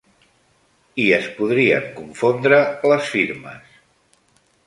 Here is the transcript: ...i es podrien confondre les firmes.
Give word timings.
...i 1.03 1.05
es 1.17 1.27
podrien 1.41 1.85
confondre 1.99 2.59
les 2.93 3.13
firmes. 3.17 3.79